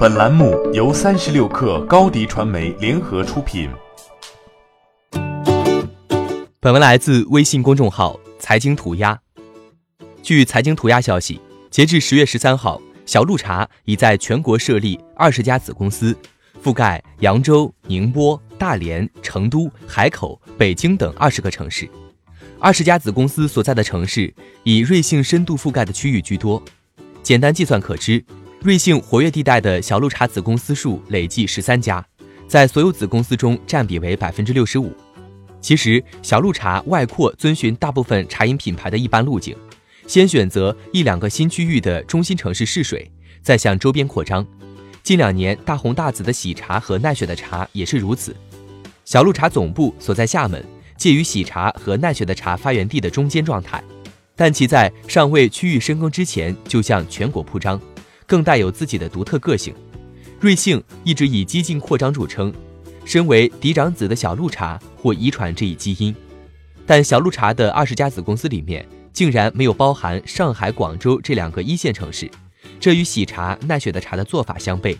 [0.00, 3.68] 本栏目由三十六氪高低传媒联合出品。
[6.58, 9.20] 本文来自微信公众号“财经涂鸦”。
[10.24, 16.16] 据财经涂鸦消息，截至十月十三号，小鹿茶已在全国设立二十家子公司，
[16.64, 21.86] 覆盖扬州、宁波、大连、成都、海口、北京等二十个城市。
[22.58, 24.32] 二十家子公司所在的城市
[24.62, 26.62] 以瑞幸深度覆盖的区域居多。
[27.22, 28.24] 简单计算可知。
[28.62, 32.04] 瑞幸活跃地带的小鹿茶子公司数累计十三家，
[32.46, 34.92] 在所有子公司中占比为百分之六十五。
[35.62, 39.56] 其实，小鹿茶外扩遵循大部分茶饮品牌的一般路径，
[40.06, 43.10] 先选择一两个新区域的中心城市试水，
[43.40, 44.46] 再向周边扩张。
[45.02, 48.36] 近两年大红大紫的喜茶和奈雪的茶也是如此。
[49.06, 50.62] 小鹿茶总部所在厦门，
[50.98, 53.82] 介于喜茶和奈雪的茶发源地的中间状态，
[54.36, 57.80] 但其在尚未区域深耕之前就向全国铺张。
[58.30, 59.74] 更带有自己的独特个性。
[60.38, 62.54] 瑞幸一直以激进扩张著称，
[63.04, 66.14] 身为嫡长子的小鹿茶或遗传这一基因。
[66.86, 72.30] 但小鹿茶的二十家子公司里面，竟然没有包含上海、广州这两个一线城市，
[72.78, 74.96] 这与喜茶、奈雪的茶的做法相悖。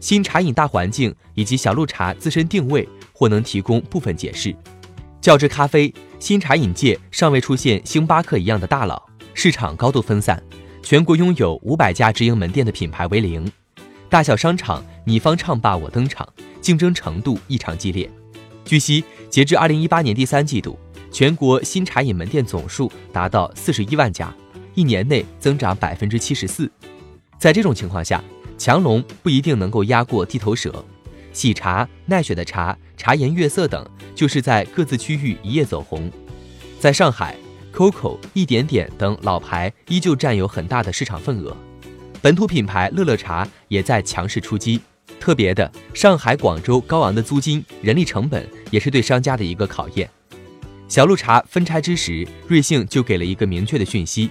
[0.00, 4.56] 新茶饮大环境以及小鹿茶自身定位，或能提供部分解释。
[5.20, 10.42] 较之咖啡，新茶饮界尚未出现星巴克一样的大佬，市场高度分散。
[10.82, 13.50] 全国拥有五百家直营门店的品牌为零，
[14.08, 16.26] 大小商场你方唱罢我登场，
[16.60, 18.08] 竞争程度异常激烈。
[18.64, 20.78] 据悉，截至二零一八年第三季度，
[21.10, 24.34] 全国新茶饮门店总数达到四十一万家，
[24.74, 26.70] 一年内增长百分之七十四。
[27.38, 28.22] 在这种情况下，
[28.56, 30.84] 强龙不一定能够压过地头蛇，
[31.32, 36.10] 喜茶、奈雪的茶、茶颜悦色等，就是在各自区域一夜走红。
[36.80, 37.36] 在上海。
[37.78, 41.56] COCO、一点点等老牌依旧占有很大的市场份额，
[42.20, 44.80] 本土品牌乐乐茶也在强势出击。
[45.20, 50.10] 特别的，上海、广州高昂的租金、人力成本也是对商家的一个考验。
[50.88, 54.28] 小鹿茶分拆之时，瑞幸就给了一个明确的讯息：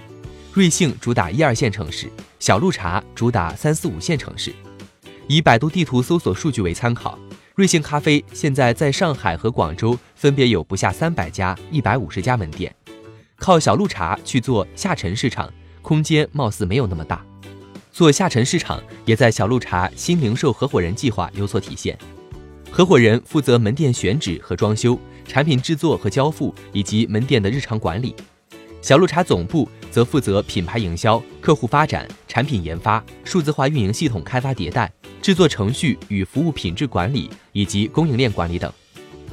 [0.52, 2.06] 瑞幸主打一二线城市，
[2.38, 4.52] 小鹿茶主打三四五线城市。
[5.26, 7.18] 以百度地图搜索数据为参考，
[7.54, 12.74] 瑞幸咖啡现在在上海和广州分别有不下三百家、一百五十家门店。
[13.38, 15.50] 靠小鹿茶去做下沉市场，
[15.80, 17.24] 空间貌似没有那么大。
[17.92, 21.96] 做下沉市场也在小鹿茶新零售合伙人计划有所体现。
[22.70, 28.14] 合伙人负责门店选址和装修、产品制作和交付以及门店的日常管理。
[28.82, 38.72] 小鹿茶总部则负责品牌营销、客户发展、产品研发、数字化运营系统开发迭代、制作程序与服务品质管理以及供应链管理等。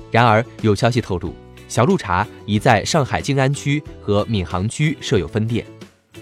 [0.09, 1.35] 然而，有消息透露。
[1.67, 5.65] 小鹿茶已在上海静安区和闵行区设有分店，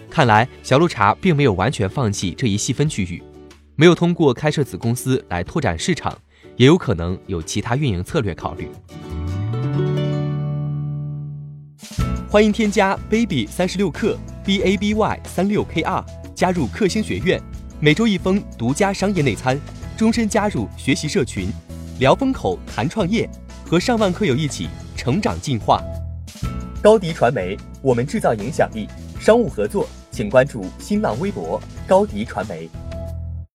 [0.09, 3.21] 看来小鹿茶并没有完全放弃这一细分区域，
[3.75, 6.17] 没有通过开设子公司来拓展市场，
[6.55, 8.69] 也有可能有其他运营策略考虑。
[12.29, 16.03] 欢迎添加 baby 三十六克 b a b y 三六 k r
[16.33, 17.39] 加入克星学院，
[17.79, 19.59] 每周一封独家商业内参，
[19.95, 21.49] 终身加入学习社群，
[21.99, 23.29] 聊风口谈创业，
[23.67, 24.67] 和上万课友一起。
[25.03, 25.83] 成长进化，
[26.81, 28.87] 高迪传媒，我们制造影响力。
[29.19, 32.69] 商务合作，请关注新浪微博高迪传媒。